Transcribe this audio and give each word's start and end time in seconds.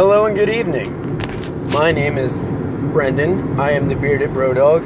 Hello 0.00 0.24
and 0.24 0.34
good 0.34 0.48
evening. 0.48 1.68
My 1.68 1.92
name 1.92 2.16
is 2.16 2.38
Brendan. 2.90 3.60
I 3.60 3.72
am 3.72 3.86
the 3.86 3.94
bearded 3.94 4.32
bro 4.32 4.54
dog. 4.54 4.82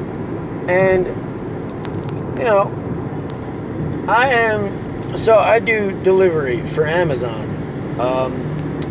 And, 0.68 1.06
you 2.36 2.42
know, 2.42 2.64
I 4.08 4.30
am, 4.30 5.16
so 5.16 5.38
I 5.38 5.60
do 5.60 5.92
delivery 6.02 6.68
for 6.70 6.84
Amazon. 6.84 8.00
Um, 8.00 8.32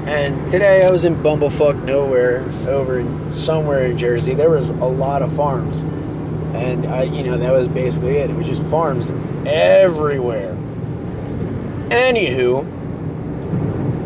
and 0.08 0.48
today 0.48 0.86
I 0.86 0.92
was 0.92 1.04
in 1.04 1.22
Bumblefuck 1.22 1.84
Nowhere 1.84 2.40
over 2.70 3.02
in, 3.02 3.34
somewhere 3.34 3.88
in 3.88 3.98
Jersey. 3.98 4.34
There 4.34 4.50
was 4.50 4.70
a 4.70 4.76
lot 4.76 5.24
of 5.24 5.36
farms. 5.36 5.80
And 6.56 6.86
I, 6.86 7.04
you 7.04 7.24
know, 7.24 7.38
that 7.38 7.52
was 7.52 7.68
basically 7.68 8.20
it. 8.20 8.30
It 8.30 8.34
was 8.38 8.48
just 8.48 8.64
farms 8.68 9.12
everywhere. 9.46 10.56
Anywho, 11.90 12.62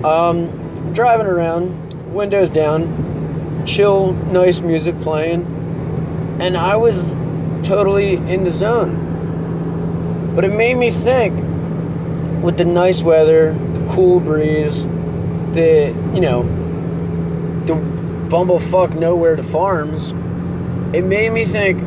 um, 0.04 0.94
driving 0.94 1.27
around, 1.27 1.87
windows 2.13 2.49
down, 2.49 3.63
chill, 3.66 4.13
nice 4.31 4.59
music 4.61 4.97
playing, 4.99 5.45
and 6.39 6.57
I 6.57 6.75
was 6.75 7.11
totally 7.63 8.16
in 8.16 8.43
the 8.43 8.49
zone. 8.52 10.33
But 10.35 10.43
it 10.45 10.53
made 10.53 10.75
me 10.75 10.91
think 10.91 11.33
with 12.43 12.57
the 12.57 12.66
nice 12.66 13.02
weather, 13.02 13.53
the 13.53 13.93
cool 13.93 14.20
breeze, 14.20 14.83
the, 15.53 15.93
you 16.13 16.21
know, 16.21 16.43
the 17.66 17.73
bumblefuck 18.30 18.97
nowhere 18.99 19.35
to 19.35 19.44
farms, 19.44 20.11
it 20.95 21.03
made 21.03 21.31
me 21.31 21.45
think 21.45 21.81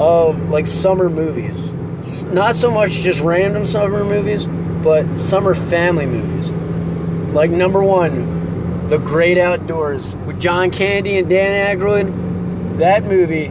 of 0.00 0.38
like 0.50 0.66
summer 0.66 1.08
movies. 1.08 1.72
Not 2.24 2.56
so 2.56 2.70
much 2.70 2.92
just 2.92 3.20
random 3.20 3.64
summer 3.64 4.04
movies, 4.04 4.46
but 4.82 5.18
summer 5.18 5.54
family 5.54 6.06
movies. 6.06 6.50
Like 7.32 7.50
number 7.50 7.82
one, 7.82 8.41
The 8.92 8.98
Great 8.98 9.38
Outdoors 9.38 10.14
with 10.26 10.38
John 10.38 10.70
Candy 10.70 11.16
and 11.16 11.26
Dan 11.26 11.78
Aykroyd. 11.78 12.76
That 12.78 13.04
movie 13.04 13.50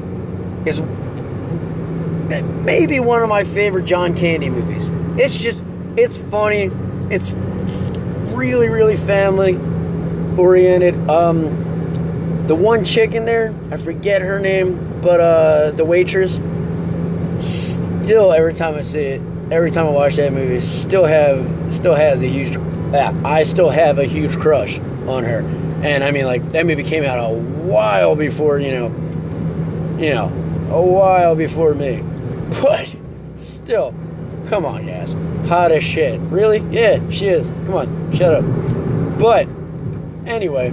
is 0.69 0.83
maybe 2.63 2.99
one 2.99 3.23
of 3.23 3.29
my 3.29 3.43
favorite 3.43 3.85
John 3.85 4.15
Candy 4.15 4.51
movies. 4.51 4.91
It's 5.19 5.35
just, 5.35 5.63
it's 5.97 6.19
funny. 6.19 6.69
It's 7.09 7.31
really, 8.35 8.69
really 8.69 8.95
family 8.95 9.55
oriented. 10.37 11.09
Um, 11.09 12.45
the 12.45 12.53
one 12.53 12.85
chick 12.85 13.15
in 13.15 13.25
there, 13.25 13.51
I 13.71 13.77
forget 13.77 14.21
her 14.21 14.39
name, 14.39 15.01
but 15.01 15.19
uh, 15.19 15.71
the 15.71 15.85
waitress. 15.85 16.33
Still, 17.39 18.31
every 18.31 18.53
time 18.53 18.75
I 18.75 18.81
see 18.81 18.99
it, 18.99 19.21
every 19.49 19.71
time 19.71 19.87
I 19.87 19.89
watch 19.89 20.17
that 20.17 20.33
movie, 20.33 20.61
still 20.61 21.05
have, 21.05 21.73
still 21.73 21.95
has 21.95 22.21
a 22.21 22.27
huge. 22.27 22.55
I 22.93 23.41
still 23.41 23.71
have 23.71 23.97
a 23.97 24.05
huge 24.05 24.37
crush 24.37 24.79
on 25.07 25.23
her, 25.23 25.39
and 25.83 26.03
I 26.03 26.11
mean, 26.11 26.25
like 26.25 26.51
that 26.51 26.65
movie 26.65 26.83
came 26.83 27.03
out 27.03 27.17
a 27.17 27.33
while 27.33 28.15
before 28.15 28.59
you 28.59 28.71
know, 28.71 28.87
you 29.97 30.13
know, 30.13 30.27
a 30.71 30.81
while 30.81 31.35
before 31.35 31.73
me, 31.73 32.01
but 32.61 32.93
still, 33.37 33.93
come 34.47 34.65
on, 34.65 34.85
guys, 34.85 35.13
hot 35.47 35.71
as 35.71 35.83
shit. 35.83 36.19
Really? 36.21 36.59
Yeah, 36.71 36.99
she 37.09 37.27
is. 37.27 37.47
Come 37.65 37.73
on, 37.75 38.13
shut 38.13 38.33
up. 38.33 39.19
But 39.19 39.47
anyway, 40.25 40.71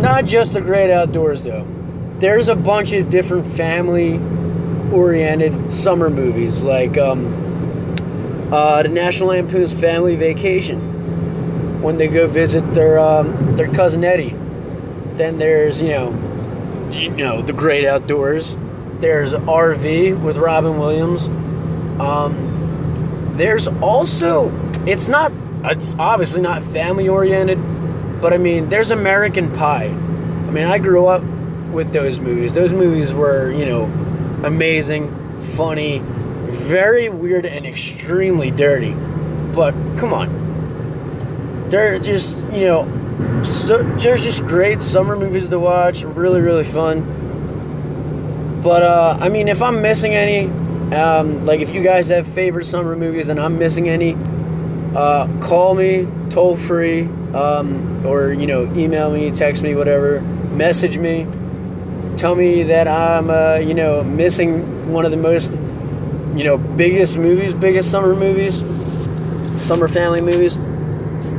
not 0.00 0.26
just 0.26 0.52
the 0.52 0.60
great 0.60 0.90
outdoors 0.90 1.42
though. 1.42 1.66
There's 2.18 2.48
a 2.48 2.56
bunch 2.56 2.92
of 2.92 3.10
different 3.10 3.46
family 3.56 4.18
oriented 4.92 5.72
summer 5.72 6.10
movies 6.10 6.62
like 6.62 6.96
um, 6.98 7.26
uh, 8.52 8.82
the 8.82 8.88
National 8.88 9.30
Lampoon's 9.30 9.74
Family 9.74 10.16
Vacation 10.16 10.97
when 11.88 11.96
they 11.96 12.06
go 12.06 12.26
visit 12.26 12.74
their 12.74 12.98
um, 12.98 13.34
their 13.56 13.72
cousin 13.72 14.04
Eddie. 14.04 14.36
Then 15.14 15.38
there's 15.38 15.80
you 15.80 15.88
know 15.88 16.90
you 16.92 17.08
know 17.08 17.40
the 17.40 17.54
Great 17.54 17.86
Outdoors. 17.86 18.54
There's 19.00 19.32
RV 19.32 20.22
with 20.22 20.36
Robin 20.36 20.78
Williams. 20.78 21.28
Um, 21.98 23.32
there's 23.36 23.68
also 23.80 24.52
it's 24.86 25.08
not 25.08 25.32
it's 25.64 25.94
obviously 25.98 26.42
not 26.42 26.62
family 26.62 27.08
oriented, 27.08 27.58
but 28.20 28.34
I 28.34 28.36
mean 28.36 28.68
there's 28.68 28.90
American 28.90 29.50
Pie. 29.56 29.86
I 29.86 30.50
mean 30.50 30.66
I 30.66 30.76
grew 30.76 31.06
up 31.06 31.22
with 31.72 31.94
those 31.94 32.20
movies. 32.20 32.52
Those 32.52 32.74
movies 32.74 33.14
were 33.14 33.50
you 33.50 33.64
know 33.64 33.84
amazing, 34.44 35.08
funny, 35.56 36.00
very 36.50 37.08
weird, 37.08 37.46
and 37.46 37.64
extremely 37.64 38.50
dirty. 38.50 38.92
But 39.54 39.72
come 39.96 40.12
on, 40.12 40.47
they're 41.70 41.98
just 41.98 42.36
you 42.52 42.60
know, 42.60 42.84
there's 43.98 44.22
just 44.22 44.44
great 44.46 44.80
summer 44.82 45.16
movies 45.16 45.48
to 45.48 45.58
watch. 45.58 46.02
Really, 46.04 46.40
really 46.40 46.64
fun. 46.64 47.14
But 48.62 48.82
uh, 48.82 49.18
I 49.20 49.28
mean, 49.28 49.48
if 49.48 49.62
I'm 49.62 49.80
missing 49.82 50.14
any, 50.14 50.46
um, 50.94 51.44
like 51.46 51.60
if 51.60 51.74
you 51.74 51.82
guys 51.82 52.08
have 52.08 52.26
favorite 52.26 52.66
summer 52.66 52.96
movies 52.96 53.28
and 53.28 53.38
I'm 53.38 53.58
missing 53.58 53.88
any, 53.88 54.16
uh, 54.94 55.28
call 55.40 55.74
me 55.74 56.08
toll 56.30 56.56
free, 56.56 57.02
um, 57.34 58.06
or 58.06 58.32
you 58.32 58.46
know, 58.46 58.64
email 58.74 59.12
me, 59.12 59.30
text 59.30 59.62
me, 59.62 59.74
whatever, 59.74 60.20
message 60.20 60.98
me 60.98 61.26
tell 62.18 62.34
me 62.34 62.64
that 62.64 62.88
I'm, 62.88 63.30
uh, 63.30 63.58
you 63.58 63.74
know, 63.74 64.02
missing 64.02 64.92
one 64.92 65.04
of 65.04 65.12
the 65.12 65.16
most, 65.16 65.52
you 66.34 66.44
know, 66.44 66.58
biggest 66.58 67.16
movies, 67.16 67.54
biggest 67.54 67.90
summer 67.90 68.14
movies, 68.14 68.58
summer 69.64 69.88
family 69.88 70.20
movies, 70.20 70.56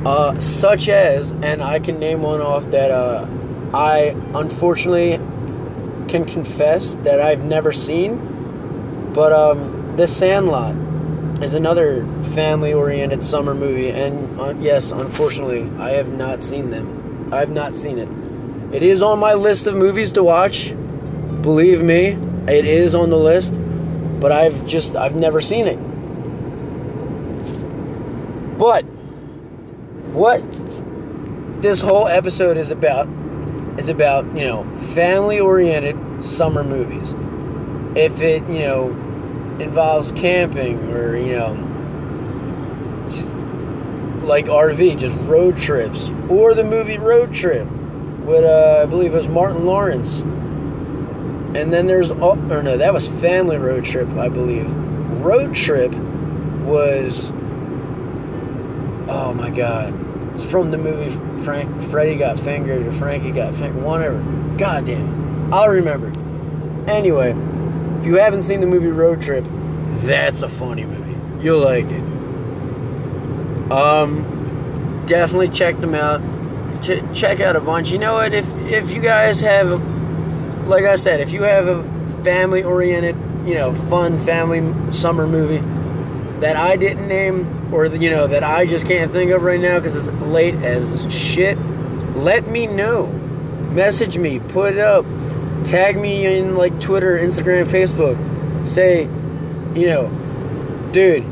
uh, 0.06 0.40
such 0.40 0.90
as, 0.90 1.32
and 1.32 1.62
I 1.62 1.80
can 1.80 2.00
name 2.00 2.22
one 2.22 2.42
off 2.42 2.66
that 2.72 2.92
uh, 2.92 3.28
I 3.74 4.16
unfortunately 4.34 5.18
can 6.08 6.26
confess 6.26 6.96
that 6.96 7.20
I've 7.22 7.44
never 7.44 7.74
seen, 7.74 9.12
but 9.14 9.32
um, 9.32 9.96
The 9.98 10.08
Sandlot 10.08 10.76
is 11.44 11.54
another 11.54 12.06
family-oriented 12.34 13.24
summer 13.24 13.54
movie, 13.54 13.92
and 13.92 14.40
uh, 14.40 14.54
yes, 14.60 14.92
unfortunately, 14.92 15.70
I 15.78 15.92
have 15.92 16.10
not 16.10 16.44
seen 16.44 16.70
them. 16.70 17.30
I 17.32 17.40
have 17.40 17.52
not 17.52 17.76
seen 17.76 18.00
it. 18.00 18.10
It 18.74 18.84
is 18.84 19.02
on 19.02 19.20
my 19.20 19.34
list 19.34 19.68
of 19.68 19.76
movies 19.76 20.12
to 20.14 20.24
watch. 20.24 20.74
Believe 21.42 21.84
me, 21.84 22.18
it 22.48 22.66
is 22.66 22.96
on 22.96 23.10
the 23.10 23.18
list, 23.18 23.54
but 24.20 24.32
I've 24.32 24.66
just 24.66 24.96
I've 24.96 25.16
never 25.16 25.42
seen 25.42 25.68
it. 25.68 25.78
But 28.58 28.86
what 30.14 30.44
this 31.62 31.82
whole 31.82 32.08
episode 32.08 32.58
is 32.58 32.72
about 32.72 33.08
is 33.78 33.90
about, 33.90 34.26
you 34.36 34.46
know, 34.46 34.64
family-oriented 34.94 36.24
summer 36.24 36.64
movies. 36.64 37.14
If 37.98 38.20
it, 38.22 38.44
you 38.50 38.60
know, 38.60 38.88
involves 39.60 40.12
camping 40.12 40.78
or, 40.92 41.16
you 41.16 41.38
know, 41.38 41.54
like 44.24 44.46
RV, 44.46 45.00
just 45.00 45.16
road 45.22 45.58
trips, 45.58 46.12
or 46.30 46.54
the 46.54 46.64
movie 46.64 46.98
Road 46.98 47.34
Trip 47.34 47.68
with 48.26 48.44
uh, 48.44 48.82
I 48.84 48.86
believe 48.86 49.14
it 49.14 49.18
was 49.18 49.28
Martin 49.28 49.66
Lawrence. 49.66 50.22
And 51.56 51.74
then 51.74 51.88
there's 51.88 52.12
or 52.12 52.36
no, 52.62 52.78
that 52.78 52.94
was 52.94 53.08
Family 53.08 53.58
Road 53.58 53.84
Trip, 53.84 54.08
I 54.10 54.30
believe. 54.30 54.72
Road 55.22 55.56
Trip 55.56 55.92
was 56.64 57.32
oh 59.10 59.34
my 59.34 59.50
god, 59.50 59.94
it's 60.36 60.44
from 60.44 60.72
the 60.72 60.78
movie 60.78 61.10
Frank 61.44 61.84
Freddy 61.84 62.16
got 62.16 62.40
fingered 62.40 62.86
or 62.86 62.92
Frankie 62.94 63.32
got 63.32 63.56
fingered, 63.56 63.84
whatever. 63.84 64.20
God 64.58 64.86
damn, 64.86 65.54
I'll 65.54 65.70
remember. 65.70 66.12
Anyway, 66.90 67.32
if 68.00 68.06
you 68.06 68.16
haven't 68.16 68.44
seen 68.44 68.62
the 68.62 68.68
movie 68.68 68.88
Road 68.88 69.22
Trip, 69.22 69.46
that's 70.02 70.42
a 70.42 70.50
funny 70.50 70.86
movie. 70.86 71.44
You'll 71.44 71.60
like 71.60 71.86
it. 71.86 72.04
Um, 73.72 75.04
definitely 75.06 75.50
check 75.50 75.80
them 75.80 75.96
out 75.96 76.22
ch- 76.82 77.04
check 77.14 77.40
out 77.40 77.56
a 77.56 77.60
bunch. 77.60 77.92
You 77.92 78.00
know 78.00 78.14
what? 78.14 78.34
If 78.34 78.48
if 78.68 78.92
you 78.92 79.02
guys 79.02 79.40
have, 79.42 79.72
a, 79.72 79.76
like 80.66 80.86
I 80.86 80.96
said, 80.96 81.20
if 81.20 81.32
you 81.32 81.44
have 81.44 81.68
a 81.68 81.84
family 82.24 82.64
oriented, 82.64 83.16
you 83.46 83.56
know, 83.56 83.74
fun 83.74 84.20
family 84.20 84.62
summer 84.92 85.28
movie 85.28 85.64
that 86.40 86.56
I 86.56 86.76
didn't 86.76 87.08
name, 87.08 87.74
or 87.74 87.86
you 87.86 88.10
know 88.10 88.28
that 88.28 88.44
I 88.44 88.66
just 88.66 88.86
can't 88.86 89.12
think 89.12 89.32
of 89.32 89.44
right 89.44 89.60
now 89.60 89.80
because 89.80 89.96
it's 89.96 90.08
late 90.22 90.56
as 90.56 91.12
shit, 91.12 91.58
let 92.16 92.48
me 92.48 92.68
know. 92.68 93.08
Message 93.72 94.18
me, 94.18 94.40
put 94.40 94.74
it 94.74 94.80
up, 94.80 95.06
tag 95.64 95.98
me 95.98 96.26
in 96.26 96.56
like 96.56 96.80
Twitter, 96.80 97.18
Instagram, 97.18 97.66
Facebook. 97.66 98.18
Say, 98.68 99.04
you 99.80 99.88
know, 99.88 100.90
dude, 100.92 101.26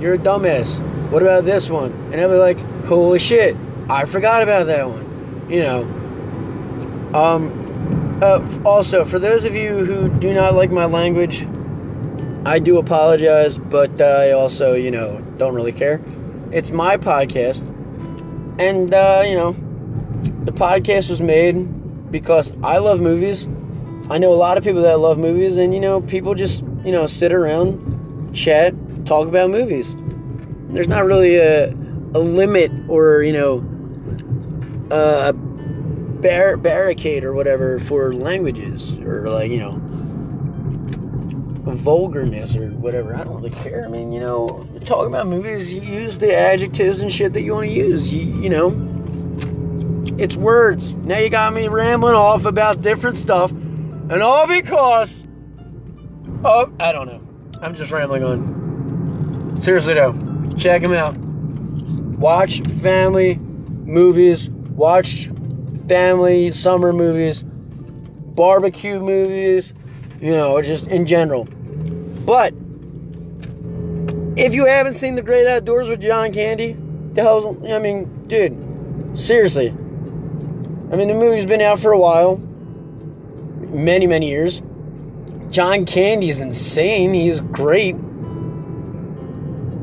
you're 0.00 0.14
a 0.14 0.18
dumbass. 0.18 0.80
What 1.10 1.22
about 1.22 1.44
this 1.44 1.68
one? 1.68 1.92
And 2.12 2.20
I'll 2.20 2.28
be 2.28 2.36
like, 2.36 2.60
holy 2.84 3.18
shit, 3.18 3.56
I 3.88 4.04
forgot 4.04 4.42
about 4.42 4.66
that 4.66 4.88
one. 4.88 5.46
You 5.50 5.60
know. 5.60 5.82
Um, 7.12 8.18
uh, 8.22 8.46
also, 8.64 9.04
for 9.04 9.18
those 9.18 9.44
of 9.44 9.54
you 9.54 9.84
who 9.84 10.08
do 10.20 10.32
not 10.32 10.54
like 10.54 10.70
my 10.70 10.84
language, 10.84 11.46
I 12.46 12.58
do 12.58 12.78
apologize, 12.78 13.58
but 13.58 14.00
I 14.00 14.32
also, 14.32 14.74
you 14.74 14.90
know, 14.90 15.20
don't 15.36 15.54
really 15.54 15.72
care. 15.72 16.00
It's 16.52 16.70
my 16.70 16.96
podcast, 16.96 17.68
and 18.58 18.92
uh, 18.94 19.22
you 19.26 19.34
know, 19.34 19.52
the 20.44 20.52
podcast 20.52 21.10
was 21.10 21.20
made 21.20 22.10
because 22.10 22.52
I 22.62 22.78
love 22.78 23.00
movies. 23.00 23.46
I 24.08 24.18
know 24.18 24.32
a 24.32 24.34
lot 24.34 24.58
of 24.58 24.64
people 24.64 24.82
that 24.82 24.98
love 24.98 25.18
movies, 25.18 25.58
and 25.58 25.74
you 25.74 25.80
know, 25.80 26.00
people 26.00 26.34
just 26.34 26.62
you 26.84 26.92
know 26.92 27.06
sit 27.06 27.32
around, 27.32 28.34
chat, 28.34 28.74
talk 29.04 29.28
about 29.28 29.50
movies. 29.50 29.94
There's 30.70 30.88
not 30.88 31.04
really 31.04 31.36
a 31.36 31.70
a 32.14 32.18
limit 32.18 32.72
or 32.88 33.22
you 33.22 33.34
know 33.34 33.58
a 34.90 35.32
bar- 35.34 36.56
barricade 36.56 37.22
or 37.22 37.34
whatever 37.34 37.78
for 37.78 38.12
languages 38.12 38.94
or 38.98 39.28
like 39.28 39.50
you 39.50 39.58
know 39.58 39.80
vulgarness 41.64 42.56
or 42.56 42.68
whatever. 42.70 43.14
I 43.14 43.24
don't 43.24 43.36
really 43.36 43.50
care. 43.50 43.84
I 43.84 43.88
mean, 43.88 44.12
you 44.12 44.20
know, 44.20 44.66
talking 44.84 45.06
about 45.06 45.26
movies, 45.26 45.72
you 45.72 45.80
use 45.80 46.18
the 46.18 46.34
adjectives 46.34 47.00
and 47.00 47.12
shit 47.12 47.32
that 47.34 47.42
you 47.42 47.54
want 47.54 47.66
to 47.66 47.72
use. 47.72 48.12
You, 48.12 48.42
you 48.42 48.48
know, 48.48 48.70
it's 50.18 50.36
words. 50.36 50.94
Now 50.94 51.18
you 51.18 51.28
got 51.28 51.52
me 51.52 51.68
rambling 51.68 52.14
off 52.14 52.44
about 52.44 52.82
different 52.82 53.16
stuff, 53.16 53.50
and 53.50 54.22
all 54.22 54.46
because 54.46 55.24
oh, 56.44 56.72
I 56.80 56.92
don't 56.92 57.06
know. 57.06 57.20
I'm 57.60 57.74
just 57.74 57.90
rambling 57.90 58.24
on. 58.24 59.60
Seriously 59.62 59.94
though, 59.94 60.14
check 60.56 60.82
them 60.82 60.92
out. 60.92 61.16
Watch 62.18 62.60
family 62.62 63.36
movies. 63.36 64.48
Watch 64.50 65.30
family 65.88 66.52
summer 66.52 66.92
movies, 66.92 67.42
barbecue 67.42 69.00
movies. 69.00 69.74
You 70.20 70.32
know, 70.32 70.60
just 70.60 70.86
in 70.88 71.06
general. 71.06 71.44
But 72.26 72.52
if 74.36 74.54
you 74.54 74.66
haven't 74.66 74.94
seen 74.94 75.14
The 75.14 75.22
Great 75.22 75.46
Outdoors 75.46 75.88
with 75.88 76.00
John 76.00 76.32
Candy, 76.32 76.76
the 77.14 77.22
hell's 77.22 77.56
I 77.70 77.78
mean, 77.78 78.26
dude, 78.26 79.18
seriously. 79.18 79.70
I 79.70 80.96
mean, 80.96 81.08
the 81.08 81.14
movie's 81.14 81.46
been 81.46 81.60
out 81.60 81.78
for 81.78 81.92
a 81.92 81.98
while, 81.98 82.36
many, 83.68 84.06
many 84.06 84.28
years. 84.28 84.60
John 85.50 85.84
Candy's 85.84 86.40
insane. 86.40 87.14
He's 87.14 87.40
great. 87.40 87.96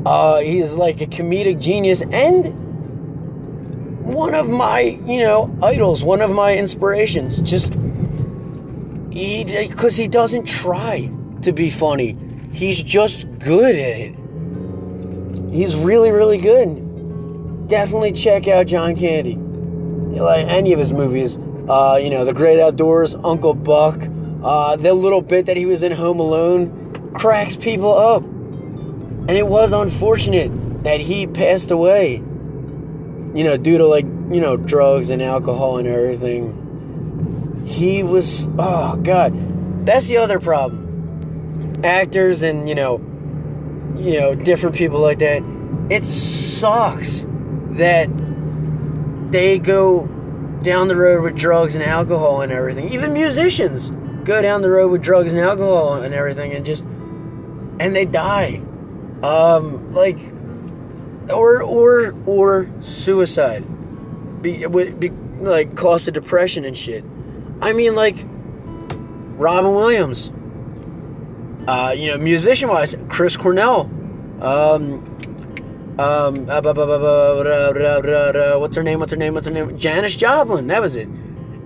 Uh, 0.06 0.38
he's 0.40 0.74
like 0.74 1.00
a 1.00 1.06
comedic 1.06 1.60
genius 1.60 2.02
and 2.12 2.68
one 4.04 4.34
of 4.34 4.48
my, 4.48 4.98
you 5.04 5.20
know, 5.20 5.54
idols, 5.62 6.02
one 6.02 6.22
of 6.22 6.30
my 6.30 6.56
inspirations. 6.56 7.42
Just 7.42 7.74
because 9.10 9.96
he 9.96 10.08
doesn't 10.08 10.46
try 10.46 11.10
to 11.42 11.52
be 11.52 11.70
funny. 11.70 12.16
He's 12.52 12.82
just 12.82 13.26
good 13.38 13.74
at 13.74 13.96
it. 13.98 14.14
He's 15.52 15.76
really, 15.76 16.10
really 16.10 16.38
good. 16.38 17.68
Definitely 17.68 18.12
check 18.12 18.48
out 18.48 18.66
John 18.66 18.96
Candy. 18.96 19.36
Like 20.18 20.46
any 20.46 20.72
of 20.72 20.78
his 20.78 20.92
movies. 20.92 21.36
Uh, 21.68 21.98
you 22.02 22.10
know, 22.10 22.24
The 22.24 22.32
Great 22.32 22.58
Outdoors, 22.58 23.14
Uncle 23.14 23.54
Buck, 23.54 24.02
uh, 24.42 24.76
the 24.76 24.94
little 24.94 25.20
bit 25.20 25.46
that 25.46 25.56
he 25.56 25.66
was 25.66 25.82
in 25.82 25.92
Home 25.92 26.18
Alone 26.18 27.12
cracks 27.14 27.56
people 27.56 27.96
up. 27.96 28.22
And 28.22 29.32
it 29.32 29.46
was 29.46 29.72
unfortunate 29.72 30.50
that 30.84 31.00
he 31.00 31.26
passed 31.26 31.70
away. 31.70 32.16
You 33.34 33.44
know, 33.44 33.56
due 33.58 33.76
to 33.76 33.86
like, 33.86 34.06
you 34.32 34.40
know, 34.40 34.56
drugs 34.56 35.10
and 35.10 35.20
alcohol 35.20 35.76
and 35.78 35.86
everything. 35.86 36.64
He 37.68 38.02
was, 38.02 38.48
oh, 38.58 38.96
God. 38.96 39.86
That's 39.86 40.08
the 40.08 40.16
other 40.16 40.40
problem. 40.40 41.80
Actors 41.84 42.42
and, 42.42 42.68
you 42.68 42.74
know, 42.74 42.98
you 43.96 44.18
know, 44.18 44.34
different 44.34 44.74
people 44.74 45.00
like 45.00 45.18
that. 45.18 45.42
It 45.90 46.04
sucks 46.04 47.24
that 47.72 48.08
they 49.30 49.58
go 49.58 50.06
down 50.62 50.88
the 50.88 50.96
road 50.96 51.22
with 51.22 51.36
drugs 51.36 51.74
and 51.74 51.84
alcohol 51.84 52.40
and 52.40 52.52
everything. 52.52 52.90
Even 52.92 53.12
musicians 53.12 53.90
go 54.24 54.42
down 54.42 54.62
the 54.62 54.70
road 54.70 54.90
with 54.90 55.02
drugs 55.02 55.32
and 55.32 55.40
alcohol 55.40 55.94
and 55.94 56.14
everything 56.14 56.52
and 56.52 56.64
just 56.64 56.84
and 56.84 57.94
they 57.94 58.04
die. 58.04 58.60
Um 59.22 59.94
like 59.94 60.18
or 61.30 61.62
or 61.62 62.14
or 62.26 62.70
suicide. 62.80 63.64
Be, 64.42 64.66
be 64.66 65.10
like 65.40 65.76
cause 65.76 66.08
of 66.08 66.14
depression 66.14 66.64
and 66.64 66.76
shit. 66.76 67.04
I 67.60 67.72
mean 67.72 67.94
like 67.94 68.24
Robin 69.38 69.74
Williams. 69.74 70.30
Uh, 71.66 71.94
you 71.96 72.06
know, 72.06 72.16
musician 72.16 72.68
wise, 72.68 72.96
Chris 73.08 73.36
Cornell. 73.36 73.90
Um, 74.40 75.04
um, 75.98 76.46
what's 76.46 76.66
her 78.76 78.82
name? 78.82 79.00
What's 79.00 79.10
her 79.10 79.18
name? 79.18 79.34
What's 79.34 79.48
her 79.48 79.52
name? 79.52 79.76
Janis 79.76 80.16
Joplin. 80.16 80.68
That 80.68 80.80
was 80.80 80.96
it. 80.96 81.08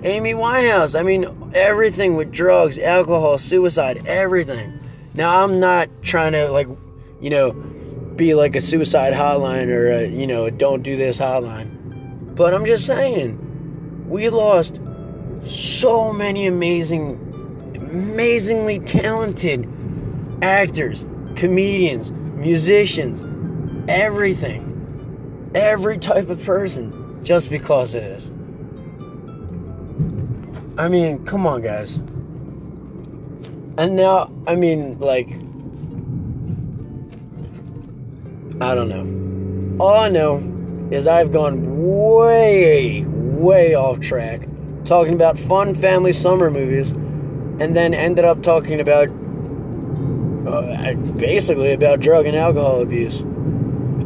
Amy 0.03 0.33
Winehouse. 0.33 0.99
I 0.99 1.03
mean, 1.03 1.27
everything 1.55 2.17
with 2.17 2.33
drugs, 2.33 2.79
alcohol, 2.79 3.39
suicide, 3.39 4.05
everything. 4.07 4.81
Now, 5.15 5.45
I'm 5.45 5.61
not 5.61 5.89
trying 6.03 6.33
to, 6.33 6.51
like, 6.51 6.67
you 7.21 7.31
know, 7.31 7.53
be 7.53 8.35
like 8.35 8.57
a 8.57 8.61
suicide 8.61 9.13
hotline 9.13 9.69
or, 9.69 9.93
a, 9.93 10.09
you 10.09 10.27
know, 10.27 10.51
don't 10.51 10.83
do 10.83 10.97
this 10.97 11.19
hotline. 11.19 12.35
But 12.35 12.55
I'm 12.55 12.67
just 12.67 12.87
saying, 12.87 14.09
we 14.09 14.29
lost 14.31 14.81
so 15.45 16.13
many 16.13 16.47
amazing, 16.47 17.19
amazingly 17.77 18.79
talented 18.81 19.69
actors, 20.43 21.05
comedians, 21.37 22.13
musicians, 22.13 23.21
everything. 23.89 24.69
Every 25.55 25.99
type 25.99 26.31
of 26.31 26.43
person 26.43 27.23
just 27.25 27.51
because 27.51 27.95
of 27.95 28.03
this. 28.03 28.31
I 30.79 30.89
mean, 30.89 31.25
come 31.25 31.47
on, 31.47 31.61
guys. 31.61 31.97
And 33.77 33.97
now, 33.97 34.33
I 34.47 34.55
mean, 34.55 34.99
like, 34.99 35.29
I 38.61 38.75
don't 38.75 38.89
know. 38.89 39.85
All 39.85 39.99
I 39.99 40.09
know 40.09 40.39
is 40.91 41.07
I've 41.07 41.33
gone 41.33 41.83
way, 41.83 43.05
way 43.05 43.75
off 43.75 44.01
track 44.01 44.49
talking 44.85 45.15
about 45.15 45.39
fun 45.39 45.75
family 45.75 46.13
summer 46.13 46.51
movies 46.51 46.91
and 46.91 47.77
then 47.77 47.95
ended 47.95 48.25
up 48.25 48.43
talking 48.43 48.81
about 48.81 49.09
uh, 50.47 50.95
basically 51.17 51.73
about 51.73 52.01
drug 52.01 52.27
and 52.27 52.37
alcohol 52.37 52.81
abuse 52.81 53.21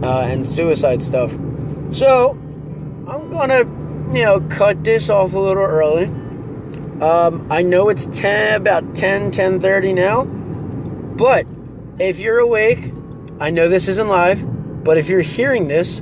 uh, 0.02 0.26
and 0.28 0.44
suicide 0.44 1.02
stuff. 1.02 1.32
So 1.92 2.32
I'm 3.08 3.30
gonna, 3.30 3.60
you 4.14 4.24
know, 4.24 4.40
cut 4.50 4.84
this 4.84 5.08
off 5.08 5.32
a 5.32 5.38
little 5.38 5.62
early. 5.62 6.06
Um, 7.00 7.46
I 7.50 7.62
know 7.62 7.88
it's 7.88 8.06
10, 8.06 8.54
about 8.54 8.94
10, 8.94 9.30
10.30 9.30 9.94
now, 9.94 10.24
but 10.24 11.46
if 11.98 12.18
you're 12.18 12.38
awake, 12.38 12.92
I 13.38 13.50
know 13.50 13.68
this 13.68 13.88
isn't 13.88 14.08
live, 14.08 14.44
but 14.84 14.96
if 14.96 15.08
you're 15.08 15.20
hearing 15.20 15.68
this, 15.68 16.00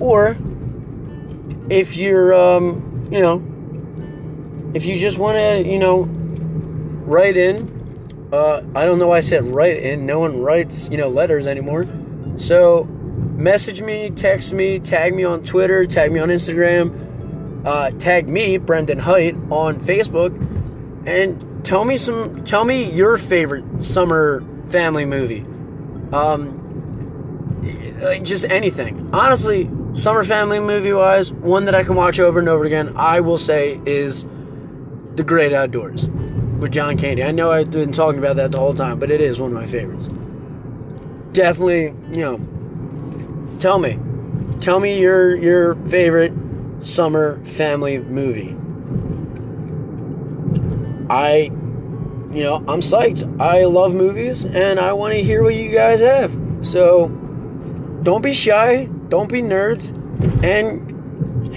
or 0.00 0.36
if 1.70 1.96
you're, 1.96 2.34
um, 2.34 3.08
you 3.12 3.20
know, 3.20 3.38
if 4.74 4.84
you 4.84 4.98
just 4.98 5.18
want 5.18 5.36
to, 5.36 5.68
you 5.68 5.78
know, 5.78 6.02
write 7.04 7.36
in, 7.36 7.78
uh, 8.32 8.62
I 8.74 8.84
don't 8.84 8.98
know 8.98 9.08
why 9.08 9.18
I 9.18 9.20
said 9.20 9.46
write 9.46 9.78
in. 9.78 10.04
No 10.04 10.18
one 10.18 10.40
writes, 10.40 10.88
you 10.90 10.98
know, 10.98 11.08
letters 11.08 11.46
anymore. 11.46 11.86
So 12.36 12.84
message 12.84 13.80
me, 13.80 14.10
text 14.10 14.52
me, 14.52 14.78
tag 14.78 15.14
me 15.14 15.24
on 15.24 15.42
Twitter, 15.42 15.86
tag 15.86 16.12
me 16.12 16.20
on 16.20 16.28
Instagram, 16.28 17.64
uh, 17.64 17.90
tag 17.92 18.28
me, 18.28 18.58
Brendan 18.58 18.98
Height, 18.98 19.34
on 19.50 19.80
Facebook, 19.80 20.36
and 21.06 21.64
tell 21.64 21.84
me 21.84 21.96
some, 21.96 22.44
tell 22.44 22.64
me 22.64 22.90
your 22.90 23.16
favorite 23.16 23.82
summer 23.82 24.44
family 24.68 25.04
movie. 25.06 25.44
Um, 26.12 26.56
like 28.00 28.22
just 28.22 28.44
anything. 28.44 29.10
Honestly, 29.12 29.70
summer 29.92 30.24
family 30.24 30.60
movie 30.60 30.92
wise, 30.92 31.32
one 31.32 31.64
that 31.64 31.74
I 31.74 31.82
can 31.82 31.94
watch 31.94 32.20
over 32.20 32.38
and 32.38 32.48
over 32.48 32.64
again, 32.64 32.94
I 32.96 33.20
will 33.20 33.38
say 33.38 33.80
is 33.86 34.24
The 35.18 35.24
Great 35.24 35.52
Outdoors 35.52 36.06
with 36.60 36.70
John 36.70 36.96
Candy. 36.96 37.24
I 37.24 37.32
know 37.32 37.50
I've 37.50 37.72
been 37.72 37.90
talking 37.90 38.20
about 38.20 38.36
that 38.36 38.52
the 38.52 38.58
whole 38.60 38.72
time, 38.72 39.00
but 39.00 39.10
it 39.10 39.20
is 39.20 39.40
one 39.40 39.50
of 39.50 39.56
my 39.56 39.66
favorites. 39.66 40.08
Definitely, 41.32 41.86
you 42.12 42.20
know, 42.20 43.56
tell 43.58 43.80
me. 43.80 43.98
Tell 44.60 44.78
me 44.78 45.00
your 45.00 45.34
your 45.34 45.74
favorite 45.86 46.32
summer 46.82 47.44
family 47.44 47.98
movie. 47.98 48.56
I 51.10 51.50
you 52.30 52.44
know, 52.44 52.58
I'm 52.68 52.80
psyched. 52.80 53.40
I 53.40 53.64
love 53.64 53.94
movies 53.94 54.44
and 54.44 54.78
I 54.78 54.92
want 54.92 55.14
to 55.14 55.20
hear 55.20 55.42
what 55.42 55.56
you 55.56 55.68
guys 55.68 55.98
have. 55.98 56.32
So 56.62 57.08
don't 58.04 58.22
be 58.22 58.32
shy, 58.32 58.84
don't 59.08 59.28
be 59.28 59.42
nerds, 59.42 59.88
and 60.44 60.97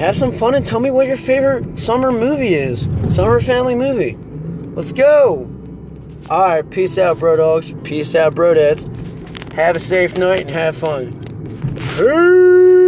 have 0.02 0.18
some 0.18 0.34
fun 0.34 0.56
and 0.56 0.66
tell 0.66 0.80
me 0.80 0.90
what 0.90 1.06
your 1.06 1.16
favorite 1.16 1.80
summer 1.80 2.12
movie 2.12 2.56
is. 2.56 2.88
Summer 3.08 3.40
family 3.40 3.76
movie. 3.76 4.18
Let's 4.76 4.92
go. 4.92 5.48
All 6.28 6.42
right, 6.42 6.68
peace 6.68 6.98
out, 6.98 7.20
bro 7.20 7.36
dogs. 7.36 7.76
Peace 7.84 8.16
out, 8.16 8.34
bro 8.34 8.56
dads. 8.56 8.90
Have 9.54 9.76
a 9.76 9.80
safe 9.80 10.18
night 10.18 10.42
and 10.42 10.50
have 10.50 10.76
fun. 10.76 11.14
Peace. 11.96 12.81